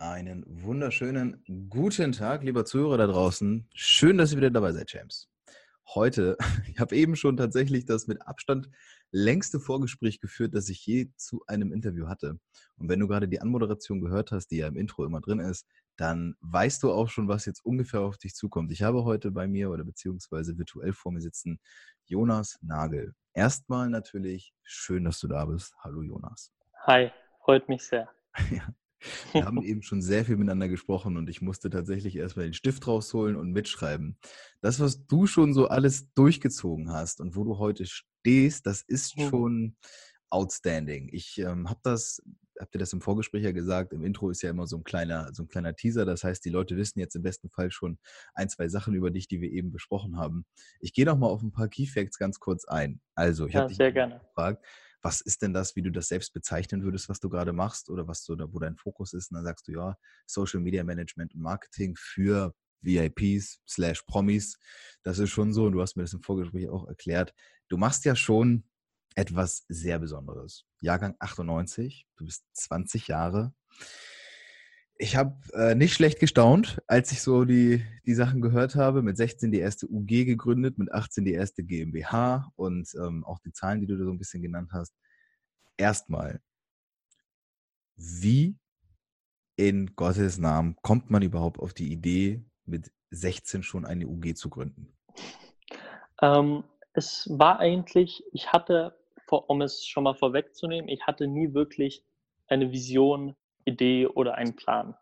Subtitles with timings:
[0.00, 3.66] Einen wunderschönen guten Tag, lieber Zuhörer da draußen.
[3.74, 5.28] Schön, dass ihr wieder dabei seid, James.
[5.92, 6.36] Heute,
[6.72, 8.70] ich habe eben schon tatsächlich das mit Abstand
[9.10, 12.38] längste Vorgespräch geführt, das ich je zu einem Interview hatte.
[12.76, 15.66] Und wenn du gerade die Anmoderation gehört hast, die ja im Intro immer drin ist,
[15.96, 18.70] dann weißt du auch schon, was jetzt ungefähr auf dich zukommt.
[18.70, 21.58] Ich habe heute bei mir oder beziehungsweise virtuell vor mir sitzen
[22.04, 23.16] Jonas Nagel.
[23.34, 25.74] Erstmal natürlich schön, dass du da bist.
[25.80, 26.52] Hallo Jonas.
[26.86, 27.10] Hi,
[27.42, 28.08] freut mich sehr.
[28.52, 28.62] Ja.
[29.32, 32.86] Wir haben eben schon sehr viel miteinander gesprochen und ich musste tatsächlich erstmal den Stift
[32.86, 34.18] rausholen und mitschreiben.
[34.60, 39.20] Das, was du schon so alles durchgezogen hast und wo du heute stehst, das ist
[39.20, 39.76] schon
[40.30, 41.08] outstanding.
[41.12, 42.22] Ich ähm, habe das,
[42.58, 45.32] habt ihr das im Vorgespräch ja gesagt, im Intro ist ja immer so ein kleiner,
[45.32, 46.04] so ein kleiner Teaser.
[46.04, 47.98] Das heißt, die Leute wissen jetzt im besten Fall schon
[48.34, 50.44] ein, zwei Sachen über dich, die wir eben besprochen haben.
[50.80, 53.00] Ich gehe noch mal auf ein paar Key Facts ganz kurz ein.
[53.14, 54.20] Also, ich ja, habe dich sehr gerne.
[54.20, 54.64] gefragt,
[55.02, 58.08] was ist denn das, wie du das selbst bezeichnen würdest, was du gerade machst oder
[58.08, 59.30] was du wo dein Fokus ist?
[59.30, 59.96] Und dann sagst du, ja,
[60.26, 64.58] Social Media Management und Marketing für VIPs slash Promis.
[65.02, 67.34] Das ist schon so, und du hast mir das im Vorgespräch auch erklärt.
[67.68, 68.64] Du machst ja schon
[69.14, 70.64] etwas sehr Besonderes.
[70.80, 73.52] Jahrgang 98, du bist 20 Jahre.
[75.00, 79.00] Ich habe äh, nicht schlecht gestaunt, als ich so die, die Sachen gehört habe.
[79.00, 83.52] Mit 16 die erste UG gegründet, mit 18 die erste GmbH und ähm, auch die
[83.52, 84.92] Zahlen, die du da so ein bisschen genannt hast.
[85.76, 86.40] Erstmal,
[87.94, 88.58] wie
[89.54, 94.50] in Gottes Namen kommt man überhaupt auf die Idee, mit 16 schon eine UG zu
[94.50, 94.92] gründen?
[96.20, 98.96] Ähm, es war eigentlich, ich hatte,
[99.28, 102.04] um es schon mal vorwegzunehmen, ich hatte nie wirklich
[102.48, 103.36] eine Vision,
[103.68, 104.96] Idee oder einen Plan.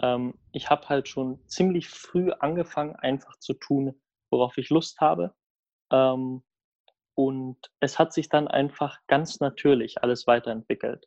[0.00, 4.00] Ähm, ich habe halt schon ziemlich früh angefangen, einfach zu tun,
[4.30, 5.34] worauf ich Lust habe.
[5.90, 6.42] Ähm,
[7.14, 11.06] und es hat sich dann einfach ganz natürlich alles weiterentwickelt.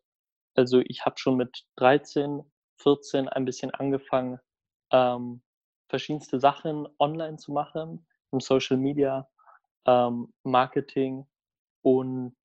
[0.55, 2.41] Also ich habe schon mit 13,
[2.77, 4.39] 14 ein bisschen angefangen,
[4.91, 5.41] ähm,
[5.87, 9.29] verschiedenste Sachen online zu machen, im Social Media,
[9.85, 11.27] ähm, Marketing.
[11.81, 12.35] Und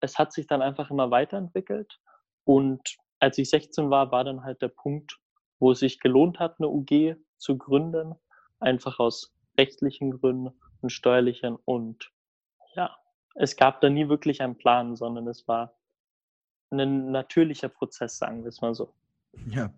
[0.00, 1.98] es hat sich dann einfach immer weiterentwickelt.
[2.44, 5.20] Und als ich 16 war, war dann halt der Punkt,
[5.60, 8.16] wo es sich gelohnt hat, eine UG zu gründen,
[8.58, 10.50] einfach aus rechtlichen Gründen
[10.80, 11.56] und steuerlichen.
[11.64, 12.10] Und
[12.74, 12.96] ja,
[13.36, 15.72] es gab da nie wirklich einen Plan, sondern es war
[16.70, 18.92] ein natürlicher Prozess, sagen wir es mal so.
[19.46, 19.72] Ja,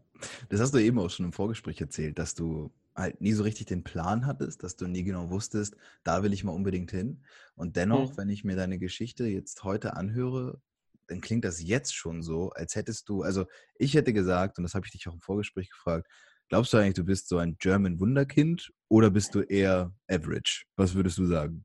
[0.49, 3.67] das hast du eben auch schon im Vorgespräch erzählt, dass du halt nie so richtig
[3.67, 7.21] den Plan hattest, dass du nie genau wusstest, da will ich mal unbedingt hin.
[7.57, 8.17] Und dennoch, mhm.
[8.17, 10.63] wenn ich mir deine Geschichte jetzt heute anhöre,
[11.09, 14.75] dann klingt das jetzt schon so, als hättest du, also ich hätte gesagt, und das
[14.75, 16.07] habe ich dich auch im Vorgespräch gefragt,
[16.49, 20.65] glaubst du eigentlich, du bist so ein German Wunderkind oder bist du eher average?
[20.77, 21.65] Was würdest du sagen?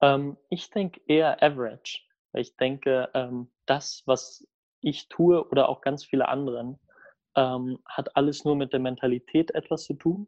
[0.00, 2.00] Ähm, ich denke eher average.
[2.34, 4.46] Ich denke, ähm, das, was
[4.80, 6.78] ich tue oder auch ganz viele anderen,
[7.36, 10.26] ähm, hat alles nur mit der Mentalität etwas zu tun.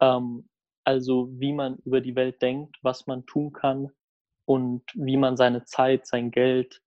[0.00, 0.48] Ähm,
[0.84, 3.90] also wie man über die Welt denkt, was man tun kann
[4.46, 6.82] und wie man seine Zeit, sein Geld,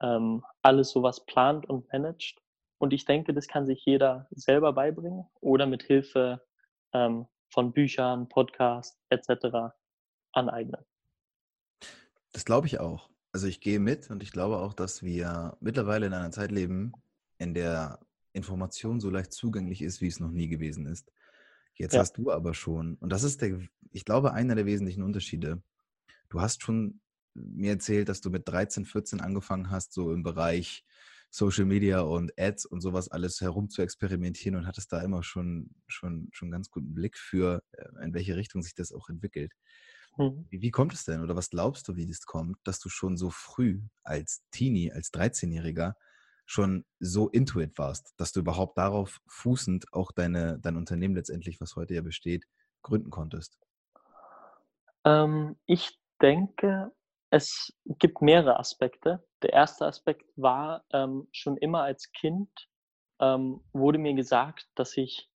[0.00, 2.40] ähm, alles sowas plant und managt.
[2.78, 6.42] Und ich denke, das kann sich jeder selber beibringen oder mit Hilfe
[6.92, 9.74] ähm, von Büchern, Podcasts etc.
[10.32, 10.84] aneignen.
[12.32, 13.10] Das glaube ich auch.
[13.32, 16.92] Also ich gehe mit und ich glaube auch, dass wir mittlerweile in einer Zeit leben,
[17.38, 18.00] in der
[18.32, 21.12] Information so leicht zugänglich ist, wie es noch nie gewesen ist.
[21.74, 22.00] Jetzt ja.
[22.00, 23.60] hast du aber schon, und das ist der,
[23.92, 25.62] ich glaube, einer der wesentlichen Unterschiede.
[26.28, 27.00] Du hast schon
[27.44, 30.84] mir erzählt, dass du mit 13, 14 angefangen hast, so im Bereich
[31.30, 35.70] Social Media und Ads und sowas alles herum zu experimentieren und hattest da immer schon,
[35.86, 39.52] schon, schon ganz guten Blick für, äh, in welche Richtung sich das auch entwickelt.
[40.16, 40.46] Mhm.
[40.50, 43.16] Wie, wie, kommt es denn oder was glaubst du, wie das kommt, dass du schon
[43.16, 45.94] so früh als Teenie, als 13-Jähriger
[46.46, 51.76] schon so intuit warst, dass du überhaupt darauf fußend auch deine, dein Unternehmen letztendlich, was
[51.76, 52.44] heute ja besteht,
[52.82, 53.56] gründen konntest?
[55.04, 56.90] Ähm, ich denke,
[57.30, 59.24] es gibt mehrere Aspekte.
[59.42, 62.50] Der erste Aspekt war ähm, schon immer als Kind
[63.20, 65.30] ähm, wurde mir gesagt, dass ich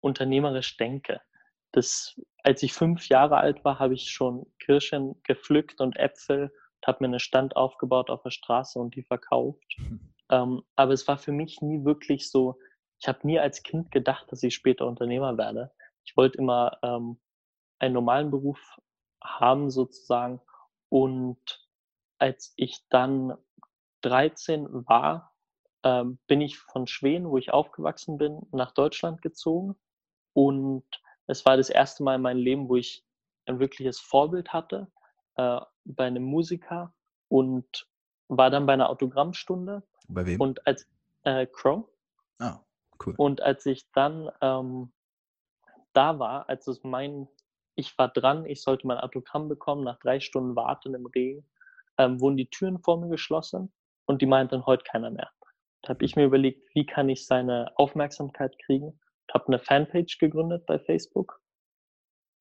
[0.00, 1.20] unternehmerisch denke.
[1.72, 6.86] Das, als ich fünf Jahre alt war, habe ich schon Kirschen gepflückt und Äpfel und
[6.86, 9.76] habe mir einen Stand aufgebaut auf der Straße und die verkauft.
[10.30, 12.58] Ähm, aber es war für mich nie wirklich so,
[12.98, 15.72] ich habe nie als Kind gedacht, dass ich später Unternehmer werde.
[16.04, 17.20] Ich wollte immer ähm,
[17.80, 18.78] einen normalen Beruf
[19.22, 20.40] haben sozusagen.
[20.92, 21.66] Und
[22.18, 23.38] als ich dann
[24.02, 25.32] 13 war,
[25.84, 29.74] ähm, bin ich von Schweden, wo ich aufgewachsen bin, nach Deutschland gezogen.
[30.34, 30.84] Und
[31.26, 33.06] es war das erste Mal in meinem Leben, wo ich
[33.46, 34.92] ein wirkliches Vorbild hatte
[35.36, 36.92] äh, bei einem Musiker
[37.28, 37.88] und
[38.28, 39.82] war dann bei einer Autogrammstunde.
[40.08, 40.42] Bei wem?
[40.42, 40.86] Und als
[41.22, 41.88] äh, Crow.
[42.38, 42.60] Ah,
[43.06, 43.14] cool.
[43.16, 44.92] Und als ich dann ähm,
[45.94, 47.28] da war, als es mein,
[47.82, 51.46] ich war dran, ich sollte mein Autogramm bekommen, nach drei Stunden Warten im Regen,
[51.98, 53.72] ähm, wurden die Türen vor mir geschlossen
[54.06, 55.30] und die meinten heute keiner mehr.
[55.82, 59.00] Da habe ich mir überlegt, wie kann ich seine Aufmerksamkeit kriegen.
[59.32, 61.40] Habe eine Fanpage gegründet bei Facebook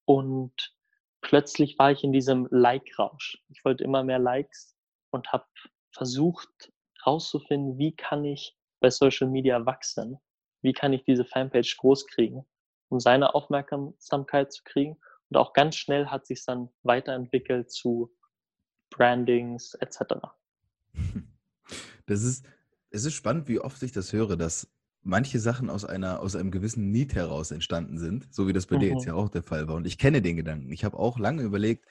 [0.05, 0.75] und
[1.21, 3.41] plötzlich war ich in diesem Like-Rausch.
[3.49, 4.75] Ich wollte immer mehr Likes
[5.11, 5.45] und habe
[5.91, 6.71] versucht
[7.01, 10.19] herauszufinden, wie kann ich bei Social Media wachsen?
[10.61, 12.45] Wie kann ich diese Fanpage groß kriegen,
[12.89, 14.99] um seine Aufmerksamkeit zu kriegen?
[15.31, 18.13] Und auch ganz schnell hat sich dann weiterentwickelt zu
[18.91, 20.15] Brandings etc.
[22.07, 22.45] Das ist,
[22.89, 24.69] es ist spannend, wie oft ich das höre, dass
[25.01, 28.75] manche Sachen aus einer, aus einem gewissen Need heraus entstanden sind, so wie das bei
[28.75, 28.79] mhm.
[28.81, 29.09] dir jetzt mhm.
[29.09, 29.75] ja auch der Fall war.
[29.75, 30.71] Und ich kenne den Gedanken.
[30.73, 31.85] Ich habe auch lange überlegt,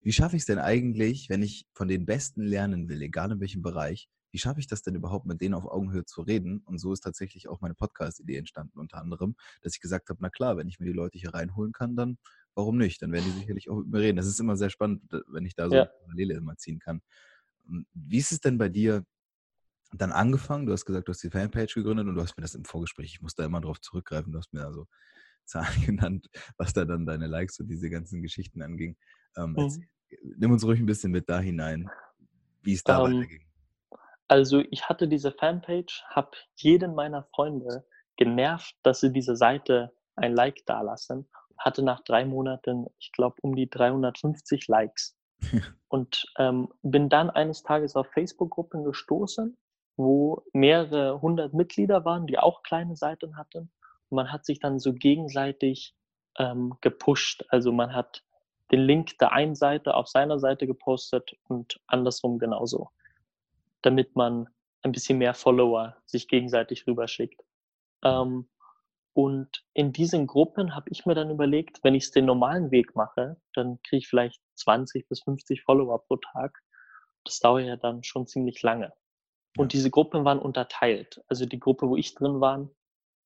[0.00, 3.40] wie schaffe ich es denn eigentlich, wenn ich von den Besten lernen will, egal in
[3.40, 6.60] welchem Bereich, wie schaffe ich das denn überhaupt, mit denen auf Augenhöhe zu reden?
[6.64, 10.30] Und so ist tatsächlich auch meine Podcast-Idee entstanden, unter anderem, dass ich gesagt habe, na
[10.30, 12.16] klar, wenn ich mir die Leute hier reinholen kann, dann
[12.58, 13.00] warum nicht?
[13.00, 14.16] Dann werden die sicherlich auch mit mir reden.
[14.16, 15.84] Das ist immer sehr spannend, wenn ich da so ja.
[15.84, 17.00] Parallele immer ziehen kann.
[17.66, 19.04] Hm, wie ist es denn bei dir
[19.92, 20.66] dann angefangen?
[20.66, 23.14] Du hast gesagt, du hast die Fanpage gegründet und du hast mir das im Vorgespräch,
[23.14, 24.86] ich muss da immer drauf zurückgreifen, du hast mir also
[25.44, 26.28] Zahlen genannt,
[26.58, 28.98] was da dann deine Likes und diese ganzen Geschichten anging.
[29.36, 29.88] Ähm, mhm.
[30.36, 31.88] nimm uns ruhig ein bisschen mit da hinein,
[32.62, 33.46] wie es da um, ähm, weiterging.
[34.26, 40.34] Also ich hatte diese Fanpage, habe jeden meiner Freunde genervt, dass sie diese Seite ein
[40.34, 41.30] Like dalassen.
[41.58, 45.16] Hatte nach drei Monaten, ich glaube, um die 350 Likes.
[45.88, 49.56] und ähm, bin dann eines Tages auf Facebook-Gruppen gestoßen,
[49.96, 53.70] wo mehrere hundert Mitglieder waren, die auch kleine Seiten hatten.
[54.08, 55.94] Und man hat sich dann so gegenseitig
[56.38, 57.44] ähm, gepusht.
[57.50, 58.24] Also man hat
[58.72, 62.90] den Link der einen Seite auf seiner Seite gepostet und andersrum genauso
[63.82, 64.48] damit man
[64.82, 67.40] ein bisschen mehr Follower sich gegenseitig rüberschickt.
[68.04, 68.48] Ähm,
[69.18, 72.94] und in diesen Gruppen habe ich mir dann überlegt, wenn ich es den normalen Weg
[72.94, 76.56] mache, dann kriege ich vielleicht 20 bis 50 Follower pro Tag.
[77.24, 78.92] Das dauert ja dann schon ziemlich lange.
[79.56, 81.20] Und diese Gruppen waren unterteilt.
[81.26, 82.70] Also die Gruppe, wo ich drin war,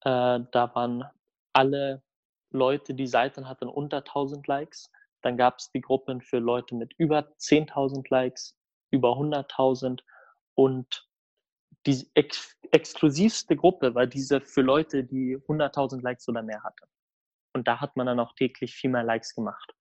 [0.00, 1.04] äh, da waren
[1.52, 2.02] alle
[2.50, 4.90] Leute, die Seiten hatten unter 1000 Likes.
[5.20, 8.56] Dann gab es die Gruppen für Leute mit über 10.000 Likes,
[8.90, 10.00] über 100.000
[10.54, 11.06] und
[11.86, 16.86] die ex exklusivste Gruppe war diese für Leute, die 100.000 Likes oder mehr hatten.
[17.52, 19.74] Und da hat man dann auch täglich viel mehr Likes gemacht.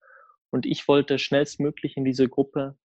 [0.50, 2.78] Und ich wollte schnellstmöglich in diese Gruppe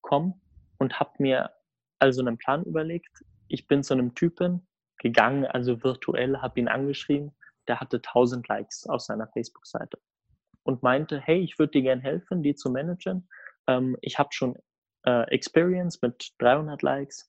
[0.00, 0.40] kommen
[0.78, 1.52] und habe mir
[2.00, 3.24] also einen Plan überlegt.
[3.46, 4.66] Ich bin zu einem Typen
[4.98, 7.32] gegangen, also virtuell, habe ihn angeschrieben.
[7.68, 9.98] Der hatte 1000 Likes auf seiner Facebook-Seite
[10.64, 13.28] und meinte, hey, ich würde dir gerne helfen, die zu managen.
[13.68, 14.56] Ähm, ich habe schon
[15.06, 17.28] äh, Experience mit 300 Likes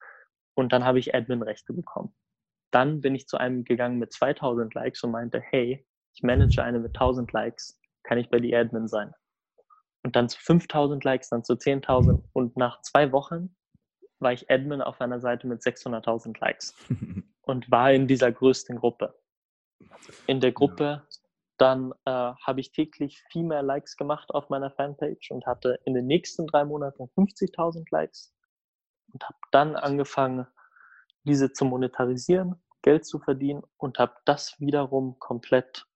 [0.56, 2.16] und dann habe ich Admin-Rechte bekommen.
[2.72, 5.86] Dann bin ich zu einem gegangen mit 2000 Likes und meinte, hey,
[6.16, 9.14] ich manage eine mit 1000 Likes, kann ich bei dir Admin sein?
[10.04, 13.56] Und dann zu 5000 Likes, dann zu 10.000 und nach zwei Wochen
[14.20, 16.76] war ich Admin auf einer Seite mit 600.000 Likes
[17.42, 19.14] und war in dieser größten Gruppe.
[20.28, 21.08] In der Gruppe
[21.58, 25.94] dann äh, habe ich täglich viel mehr Likes gemacht auf meiner Fanpage und hatte in
[25.94, 28.33] den nächsten drei Monaten 50.000 Likes
[29.14, 30.48] und habe dann angefangen,
[31.24, 35.88] diese zu monetarisieren, Geld zu verdienen und habe das wiederum komplett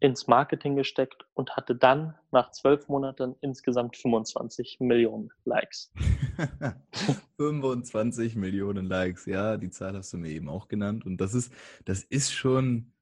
[0.00, 5.92] ins Marketing gesteckt und hatte dann nach zwölf Monaten insgesamt 25 Millionen Likes.
[7.38, 11.06] 25 Millionen Likes, ja, die Zahl hast du mir eben auch genannt.
[11.06, 11.52] Und das ist,
[11.86, 12.92] das ist schon,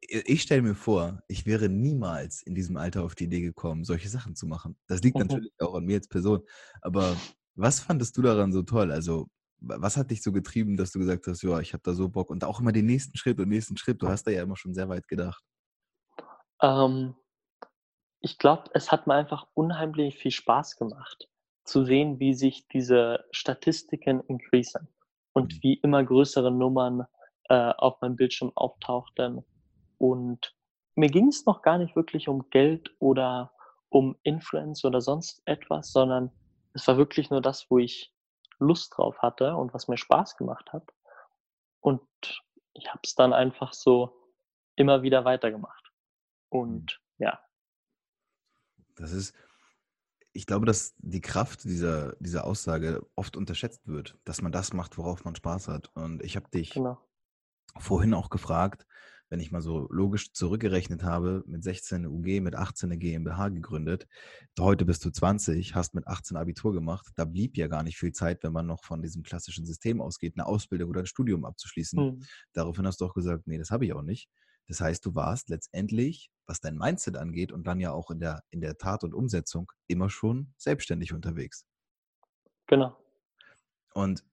[0.00, 4.08] ich stelle mir vor, ich wäre niemals in diesem Alter auf die Idee gekommen, solche
[4.08, 4.76] Sachen zu machen.
[4.88, 5.26] Das liegt mhm.
[5.26, 6.42] natürlich auch an mir als Person.
[6.80, 7.16] Aber
[7.54, 8.90] was fandest du daran so toll?
[8.90, 9.28] Also,
[9.60, 12.30] was hat dich so getrieben, dass du gesagt hast, ja, ich habe da so Bock
[12.30, 14.02] und auch immer den nächsten Schritt und nächsten Schritt?
[14.02, 15.42] Du hast da ja immer schon sehr weit gedacht.
[16.60, 17.14] Ähm,
[18.20, 21.28] ich glaube, es hat mir einfach unheimlich viel Spaß gemacht,
[21.64, 24.88] zu sehen, wie sich diese Statistiken increasen
[25.32, 25.58] und mhm.
[25.62, 27.04] wie immer größere Nummern
[27.48, 29.44] äh, auf meinem Bildschirm auftauchten
[29.98, 30.54] und
[30.94, 33.52] mir ging es noch gar nicht wirklich um Geld oder
[33.88, 36.30] um Influence oder sonst etwas, sondern
[36.74, 38.14] es war wirklich nur das, wo ich
[38.58, 40.92] Lust drauf hatte und was mir Spaß gemacht hat.
[41.80, 42.02] Und
[42.74, 44.16] ich habe es dann einfach so
[44.76, 45.92] immer wieder weitergemacht.
[46.48, 47.24] Und mhm.
[47.24, 47.40] ja.
[48.96, 49.34] Das ist,
[50.32, 54.96] ich glaube, dass die Kraft dieser, dieser Aussage oft unterschätzt wird, dass man das macht,
[54.96, 55.90] worauf man Spaß hat.
[55.94, 56.98] Und ich habe dich genau.
[57.78, 58.86] vorhin auch gefragt,
[59.32, 63.48] wenn ich mal so logisch zurückgerechnet habe, mit 16 eine UG, mit 18 eine GmbH
[63.48, 64.06] gegründet.
[64.60, 67.10] Heute bist du 20, hast mit 18 Abitur gemacht.
[67.16, 70.34] Da blieb ja gar nicht viel Zeit, wenn man noch von diesem klassischen System ausgeht,
[70.36, 71.98] eine Ausbildung oder ein Studium abzuschließen.
[71.98, 72.26] Mhm.
[72.52, 74.28] Daraufhin hast du auch gesagt, nee, das habe ich auch nicht.
[74.68, 78.42] Das heißt, du warst letztendlich, was dein Mindset angeht und dann ja auch in der,
[78.50, 81.64] in der Tat und Umsetzung, immer schon selbstständig unterwegs.
[82.66, 82.94] Genau.
[83.94, 84.26] Und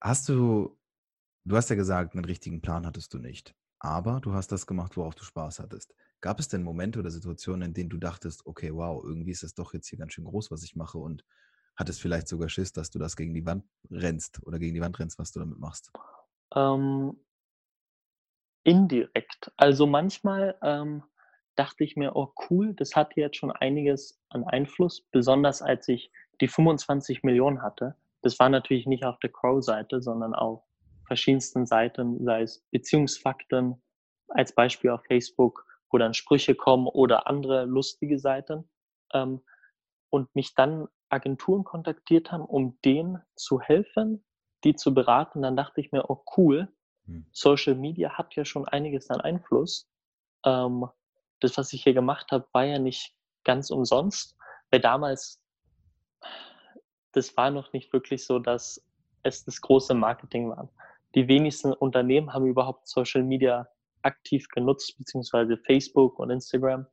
[0.00, 0.76] hast du,
[1.44, 4.96] du hast ja gesagt, einen richtigen Plan hattest du nicht aber du hast das gemacht,
[4.96, 5.94] worauf du Spaß hattest.
[6.20, 9.54] Gab es denn Momente oder Situationen, in denen du dachtest, okay, wow, irgendwie ist das
[9.54, 11.24] doch jetzt hier ganz schön groß, was ich mache und
[11.76, 14.98] hattest vielleicht sogar Schiss, dass du das gegen die Wand rennst oder gegen die Wand
[14.98, 15.90] rennst, was du damit machst?
[16.54, 17.16] Ähm,
[18.64, 19.50] indirekt.
[19.56, 21.02] Also manchmal ähm,
[21.56, 26.12] dachte ich mir, oh cool, das hat jetzt schon einiges an Einfluss, besonders als ich
[26.42, 27.96] die 25 Millionen hatte.
[28.20, 30.62] Das war natürlich nicht auf der Crow-Seite, sondern auf
[31.10, 33.82] verschiedensten Seiten, sei es Beziehungsfakten
[34.28, 38.70] als Beispiel auf Facebook, wo dann Sprüche kommen oder andere lustige Seiten.
[39.12, 39.40] Ähm,
[40.08, 44.24] und mich dann Agenturen kontaktiert haben, um denen zu helfen,
[44.62, 45.42] die zu beraten.
[45.42, 46.68] Dann dachte ich mir, oh cool,
[47.06, 47.26] hm.
[47.32, 49.90] Social Media hat ja schon einiges an Einfluss.
[50.44, 50.86] Ähm,
[51.40, 54.36] das, was ich hier gemacht habe, war ja nicht ganz umsonst,
[54.70, 55.42] weil damals,
[57.10, 58.86] das war noch nicht wirklich so, dass
[59.24, 60.70] es das große Marketing war
[61.14, 63.68] die wenigsten Unternehmen haben überhaupt Social Media
[64.02, 66.86] aktiv genutzt, beziehungsweise Facebook und Instagram.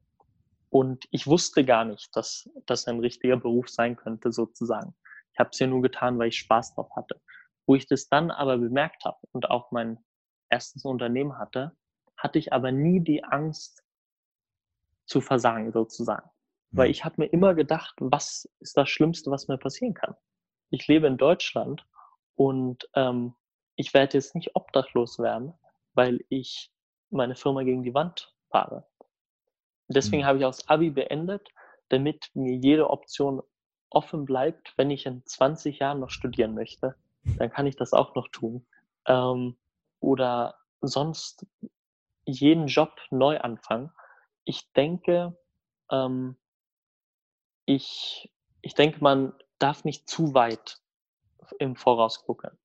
[0.69, 4.93] Und ich wusste gar nicht, dass das ein richtiger Beruf sein könnte, sozusagen.
[5.33, 7.21] Ich habe es ja nur getan, weil ich Spaß drauf hatte.
[7.65, 9.99] Wo ich das dann aber bemerkt habe und auch mein
[10.49, 11.75] erstes Unternehmen hatte,
[12.17, 13.83] hatte ich aber nie die Angst
[15.05, 16.29] zu versagen, sozusagen.
[16.71, 16.77] Mhm.
[16.77, 20.15] Weil ich habe mir immer gedacht, was ist das Schlimmste, was mir passieren kann?
[20.69, 21.85] Ich lebe in Deutschland
[22.35, 23.35] und ähm,
[23.77, 25.53] ich werde jetzt nicht obdachlos werden,
[25.93, 26.71] weil ich
[27.09, 28.85] meine Firma gegen die Wand fahre.
[29.87, 30.25] Deswegen mhm.
[30.25, 31.47] habe ich auch das Abi beendet,
[31.89, 33.41] damit mir jede Option
[33.89, 36.95] offen bleibt, wenn ich in 20 Jahren noch studieren möchte,
[37.37, 38.65] dann kann ich das auch noch tun.
[39.05, 39.55] Ähm,
[39.99, 41.45] oder sonst
[42.25, 43.91] jeden Job neu anfangen.
[44.43, 45.37] Ich denke,
[45.89, 46.35] ähm,
[47.65, 48.29] ich,
[48.61, 50.79] ich denke, man darf nicht zu weit
[51.59, 52.57] im Voraus gucken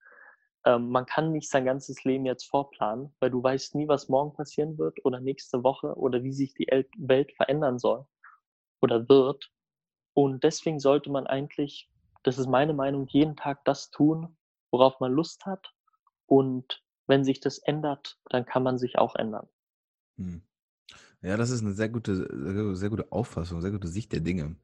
[0.65, 4.35] ähm, man kann nicht sein ganzes Leben jetzt vorplanen, weil du weißt nie, was morgen
[4.35, 6.67] passieren wird oder nächste Woche oder wie sich die
[6.97, 8.07] Welt verändern soll
[8.81, 9.51] oder wird.
[10.15, 11.91] Und deswegen sollte man eigentlich,
[12.23, 14.37] das ist meine Meinung, jeden Tag das tun,
[14.71, 15.73] worauf man Lust hat.
[16.27, 19.49] Und wenn sich das ändert, dann kann man sich auch ändern.
[20.19, 20.43] Hm.
[21.23, 24.57] Ja, das ist eine sehr gute, sehr gute Auffassung, sehr gute Sicht der Dinge.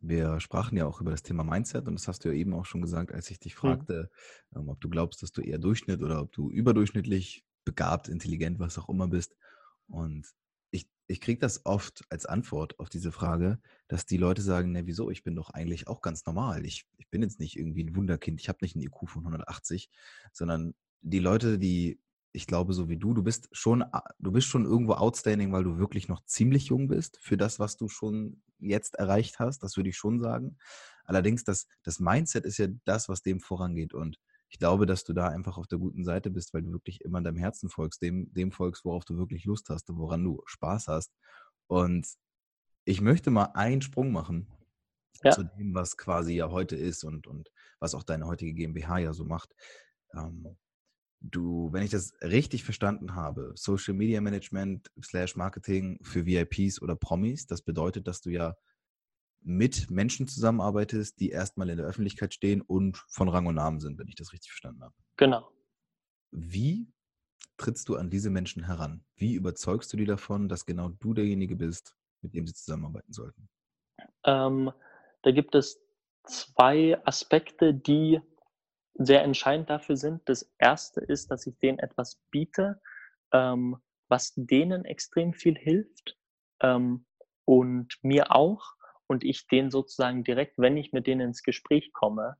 [0.00, 2.64] Wir sprachen ja auch über das Thema Mindset und das hast du ja eben auch
[2.64, 3.58] schon gesagt, als ich dich mhm.
[3.58, 4.10] fragte,
[4.50, 4.68] mhm.
[4.68, 8.88] ob du glaubst, dass du eher Durchschnitt oder ob du überdurchschnittlich begabt, intelligent, was auch
[8.88, 9.36] immer bist.
[9.88, 10.26] Und
[10.70, 14.86] ich, ich kriege das oft als Antwort auf diese Frage, dass die Leute sagen, ne,
[14.86, 16.64] wieso, ich bin doch eigentlich auch ganz normal.
[16.64, 19.90] Ich, ich bin jetzt nicht irgendwie ein Wunderkind, ich habe nicht einen IQ von 180,
[20.32, 22.00] sondern die Leute, die
[22.38, 23.84] ich glaube, so wie du, du bist schon,
[24.20, 27.76] du bist schon irgendwo outstanding, weil du wirklich noch ziemlich jung bist für das, was
[27.76, 29.64] du schon jetzt erreicht hast.
[29.64, 30.56] Das würde ich schon sagen.
[31.04, 33.92] Allerdings, das, das Mindset ist ja das, was dem vorangeht.
[33.92, 37.00] Und ich glaube, dass du da einfach auf der guten Seite bist, weil du wirklich
[37.00, 40.40] immer deinem Herzen folgst, dem, dem folgst, worauf du wirklich Lust hast und woran du
[40.46, 41.12] Spaß hast.
[41.66, 42.06] Und
[42.84, 44.46] ich möchte mal einen Sprung machen
[45.24, 45.32] ja.
[45.32, 49.12] zu dem, was quasi ja heute ist und, und was auch deine heutige GmbH ja
[49.12, 49.56] so macht.
[50.14, 50.56] Ähm,
[51.20, 56.96] du, wenn ich das richtig verstanden habe, Social Media Management slash Marketing für VIPs oder
[56.96, 58.56] Promis, das bedeutet, dass du ja
[59.40, 63.98] mit Menschen zusammenarbeitest, die erstmal in der Öffentlichkeit stehen und von Rang und Namen sind,
[63.98, 64.94] wenn ich das richtig verstanden habe.
[65.16, 65.50] Genau.
[66.30, 66.92] Wie
[67.56, 69.04] trittst du an diese Menschen heran?
[69.16, 73.48] Wie überzeugst du die davon, dass genau du derjenige bist, mit dem sie zusammenarbeiten sollten?
[74.24, 74.70] Ähm,
[75.22, 75.80] da gibt es
[76.24, 78.20] zwei Aspekte, die
[78.98, 80.28] sehr entscheidend dafür sind.
[80.28, 82.80] Das erste ist, dass ich denen etwas biete,
[83.32, 83.78] ähm,
[84.08, 86.18] was denen extrem viel hilft
[86.60, 87.06] ähm,
[87.44, 88.74] und mir auch.
[89.06, 92.36] Und ich denen sozusagen direkt, wenn ich mit denen ins Gespräch komme,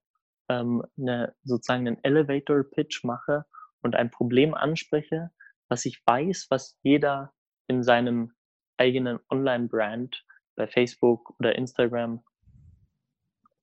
[0.48, 3.46] ähm, eine, sozusagen einen Elevator Pitch mache
[3.80, 5.30] und ein Problem anspreche,
[5.68, 7.32] was ich weiß, was jeder
[7.68, 8.34] in seinem
[8.76, 10.24] eigenen Online-Brand
[10.56, 12.24] bei Facebook oder Instagram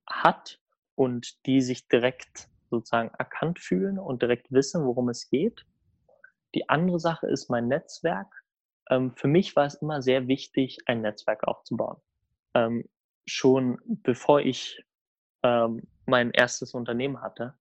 [0.08, 0.60] hat
[0.96, 5.66] und die sich direkt sozusagen erkannt fühlen und direkt wissen, worum es geht.
[6.54, 8.28] Die andere Sache ist mein Netzwerk.
[8.90, 11.98] Ähm, für mich war es immer sehr wichtig, ein Netzwerk aufzubauen.
[12.54, 12.88] Ähm,
[13.26, 14.84] schon bevor ich
[15.44, 17.56] ähm, mein erstes Unternehmen hatte,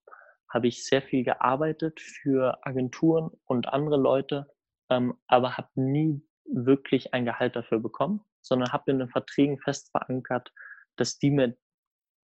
[0.49, 4.49] habe ich sehr viel gearbeitet für Agenturen und andere Leute,
[4.89, 10.53] aber habe nie wirklich ein Gehalt dafür bekommen, sondern habe in den Verträgen fest verankert,
[10.97, 11.57] dass die mir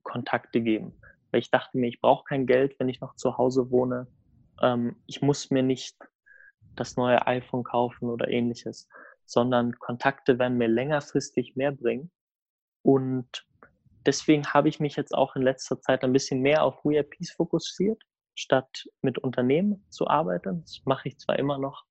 [0.02, 0.99] Kontakte geben.
[1.30, 4.06] Weil ich dachte mir, ich brauche kein Geld, wenn ich noch zu Hause wohne.
[4.60, 5.96] Ähm, ich muss mir nicht
[6.76, 8.88] das neue iPhone kaufen oder ähnliches,
[9.24, 12.10] sondern Kontakte werden mir längerfristig mehr bringen.
[12.82, 13.46] Und
[14.06, 18.02] deswegen habe ich mich jetzt auch in letzter Zeit ein bisschen mehr auf WeAPs fokussiert,
[18.34, 20.62] statt mit Unternehmen zu arbeiten.
[20.62, 21.84] Das mache ich zwar immer noch,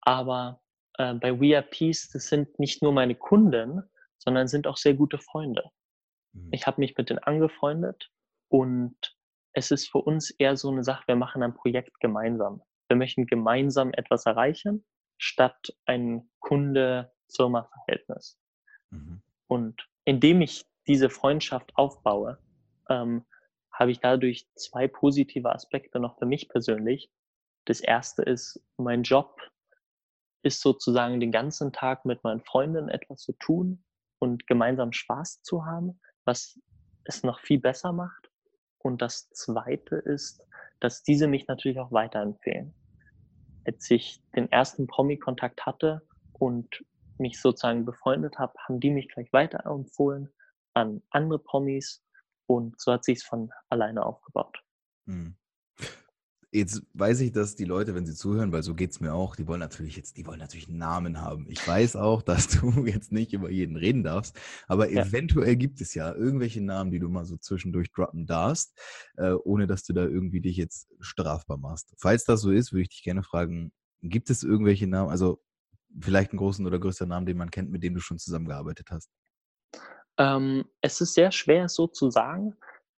[0.00, 0.60] aber
[0.98, 3.82] äh, bei WeAPs, das sind nicht nur meine Kunden,
[4.18, 5.70] sondern sind auch sehr gute Freunde.
[6.32, 6.50] Mhm.
[6.52, 8.10] Ich habe mich mit denen angefreundet
[8.54, 8.96] und
[9.52, 12.62] es ist für uns eher so eine Sache, wir machen ein Projekt gemeinsam.
[12.86, 14.86] Wir möchten gemeinsam etwas erreichen,
[15.18, 18.38] statt ein Kunde-Firma-Verhältnis.
[18.90, 19.24] Mhm.
[19.48, 22.38] Und indem ich diese Freundschaft aufbaue,
[22.88, 23.26] ähm,
[23.72, 27.10] habe ich dadurch zwei positive Aspekte noch für mich persönlich.
[27.64, 29.36] Das erste ist, mein Job
[30.44, 33.84] ist sozusagen den ganzen Tag mit meinen Freunden etwas zu tun
[34.20, 36.60] und gemeinsam Spaß zu haben, was
[37.02, 38.30] es noch viel besser macht.
[38.84, 40.44] Und das zweite ist,
[40.78, 42.74] dass diese mich natürlich auch weiterempfehlen.
[43.66, 46.84] Als ich den ersten Promi-Kontakt hatte und
[47.16, 50.30] mich sozusagen befreundet habe, haben die mich gleich weiterempfohlen
[50.74, 52.04] an andere Promis
[52.46, 54.62] und so hat sich es von alleine aufgebaut.
[55.06, 55.34] Hm.
[56.54, 59.34] Jetzt weiß ich, dass die Leute, wenn sie zuhören, weil so geht es mir auch,
[59.34, 61.46] die wollen natürlich jetzt, die wollen natürlich einen Namen haben.
[61.50, 65.02] Ich weiß auch, dass du jetzt nicht über jeden reden darfst, aber ja.
[65.02, 68.78] eventuell gibt es ja irgendwelche Namen, die du mal so zwischendurch droppen darfst,
[69.16, 71.92] äh, ohne dass du da irgendwie dich jetzt strafbar machst.
[71.98, 75.42] Falls das so ist, würde ich dich gerne fragen, gibt es irgendwelche Namen, also
[76.00, 79.10] vielleicht einen großen oder größeren Namen, den man kennt, mit dem du schon zusammengearbeitet hast?
[80.18, 82.54] Ähm, es ist sehr schwer, so zu sagen.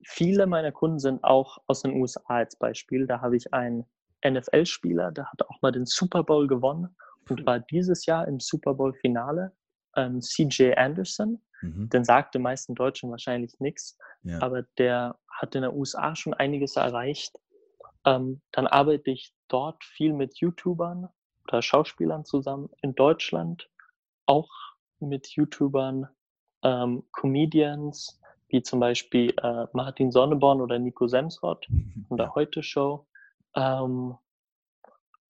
[0.09, 3.09] Viele meiner Kunden sind auch aus den USA als Beispiel.
[3.09, 3.85] Da habe ich einen
[4.25, 6.97] NFL-Spieler, der hat auch mal den Super Bowl gewonnen
[7.29, 9.53] und war dieses Jahr im Super Bowl-Finale.
[9.97, 11.89] Ähm, CJ Anderson, mhm.
[11.91, 14.41] den sagt den meisten Deutschen wahrscheinlich nichts, ja.
[14.41, 17.35] aber der hat in den USA schon einiges erreicht.
[18.05, 21.09] Ähm, dann arbeite ich dort viel mit YouTubern
[21.49, 23.69] oder Schauspielern zusammen in Deutschland,
[24.27, 24.51] auch
[25.01, 26.09] mit YouTubern
[26.63, 31.67] ähm, Comedians, wie zum Beispiel äh, Martin Sonneborn oder Nico Semsrott
[32.09, 33.07] von der Heute Show.
[33.55, 34.17] Ähm,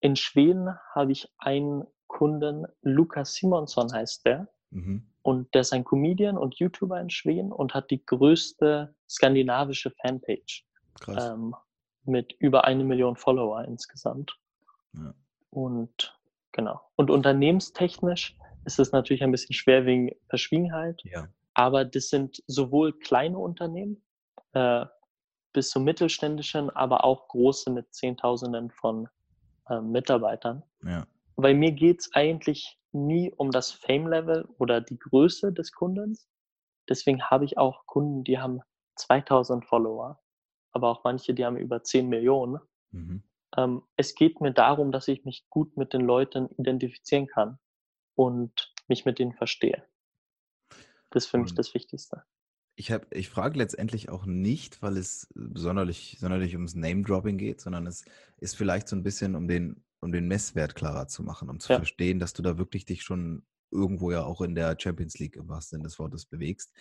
[0.00, 4.48] in Schweden habe ich einen Kunden, Lukas Simonsson heißt der.
[4.70, 5.06] Mhm.
[5.22, 10.64] Und der ist ein Comedian und YouTuber in Schweden und hat die größte skandinavische Fanpage.
[11.08, 11.54] Ähm,
[12.04, 14.38] mit über eine Million Follower insgesamt.
[14.94, 15.14] Ja.
[15.50, 16.18] Und
[16.52, 16.80] genau.
[16.94, 21.02] Und unternehmenstechnisch ist es natürlich ein bisschen schwer wegen Verschwiegenheit.
[21.04, 21.28] Ja.
[21.56, 24.04] Aber das sind sowohl kleine Unternehmen
[24.52, 24.84] äh,
[25.54, 29.08] bis zu mittelständischen, aber auch große mit Zehntausenden von
[29.70, 30.62] äh, Mitarbeitern.
[30.82, 31.06] Ja.
[31.36, 36.28] Weil mir geht es eigentlich nie um das Fame-Level oder die Größe des Kundens.
[36.90, 38.60] Deswegen habe ich auch Kunden, die haben
[38.96, 40.20] 2000 Follower,
[40.72, 42.60] aber auch manche, die haben über 10 Millionen.
[42.90, 43.22] Mhm.
[43.56, 47.58] Ähm, es geht mir darum, dass ich mich gut mit den Leuten identifizieren kann
[48.14, 49.82] und mich mit denen verstehe.
[51.16, 52.24] Das ist für mich das Wichtigste.
[52.74, 58.04] Ich, ich frage letztendlich auch nicht, weil es sonderlich, sonderlich ums Name-Dropping geht, sondern es
[58.36, 61.72] ist vielleicht so ein bisschen, um den, um den Messwert klarer zu machen, um zu
[61.72, 61.78] ja.
[61.78, 65.48] verstehen, dass du da wirklich dich schon irgendwo ja auch in der Champions League im
[65.48, 66.74] wahrsten Sinne des Wortes bewegst.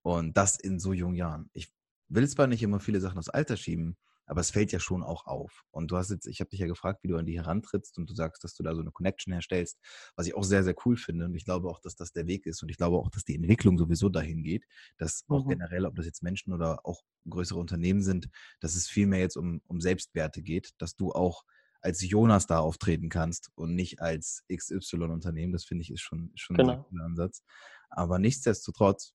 [0.00, 1.50] Und das in so jungen Jahren.
[1.52, 1.70] Ich
[2.08, 5.26] will zwar nicht immer viele Sachen aus Alter schieben, aber es fällt ja schon auch
[5.26, 5.64] auf.
[5.70, 8.08] Und du hast jetzt, ich habe dich ja gefragt, wie du an die herantrittst und
[8.08, 9.78] du sagst, dass du da so eine Connection herstellst,
[10.16, 11.26] was ich auch sehr, sehr cool finde.
[11.26, 12.62] Und ich glaube auch, dass das der Weg ist.
[12.62, 14.64] Und ich glaube auch, dass die Entwicklung sowieso dahin geht,
[14.98, 15.50] dass auch mhm.
[15.50, 18.28] generell, ob das jetzt Menschen oder auch größere Unternehmen sind,
[18.60, 21.44] dass es viel mehr jetzt um, um Selbstwerte geht, dass du auch
[21.80, 25.52] als Jonas da auftreten kannst und nicht als XY-Unternehmen.
[25.52, 26.70] Das finde ich ist schon, schon genau.
[26.72, 27.42] ein sehr cooler Ansatz.
[27.90, 29.12] Aber nichtsdestotrotz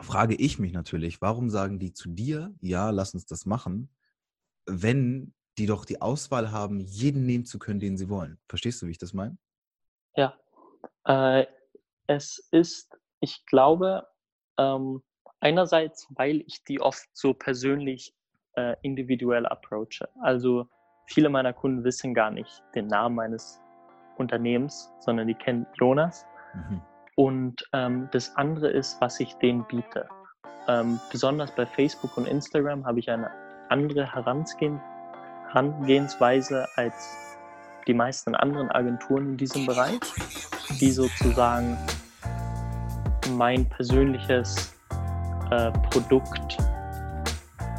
[0.00, 3.90] frage ich mich natürlich, warum sagen die zu dir, ja, lass uns das machen,
[4.66, 8.38] wenn die doch die Auswahl haben, jeden nehmen zu können, den sie wollen.
[8.48, 9.36] Verstehst du, wie ich das meine?
[10.16, 10.34] Ja.
[11.04, 11.46] Äh,
[12.06, 14.06] es ist, ich glaube,
[14.58, 15.02] ähm,
[15.40, 18.14] einerseits, weil ich die oft so persönlich
[18.54, 20.08] äh, individuell approache.
[20.20, 20.68] Also
[21.06, 23.60] viele meiner Kunden wissen gar nicht den Namen meines
[24.16, 26.24] Unternehmens, sondern die kennen Jonas.
[26.54, 26.82] Mhm.
[27.16, 30.08] Und ähm, das andere ist, was ich denen biete.
[30.68, 33.30] Ähm, besonders bei Facebook und Instagram habe ich eine
[33.72, 34.80] andere Herangehen,
[35.48, 37.16] Herangehensweise als
[37.86, 39.98] die meisten anderen Agenturen in diesem Bereich,
[40.78, 41.78] die sozusagen
[43.30, 44.74] mein persönliches
[45.50, 46.58] äh, Produkt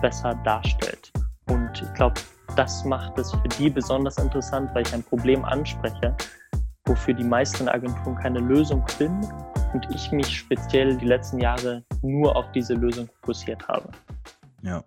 [0.01, 1.11] besser darstellt.
[1.47, 2.19] Und ich glaube,
[2.55, 6.15] das macht es für die besonders interessant, weil ich ein Problem anspreche,
[6.85, 9.27] wofür die meisten Agenturen keine Lösung finden
[9.73, 13.89] und ich mich speziell die letzten Jahre nur auf diese Lösung fokussiert habe.
[14.63, 14.81] Ja,